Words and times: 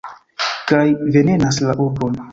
Kaj 0.71 0.81
venenas 1.17 1.63
la 1.69 1.81
urbon. 1.89 2.23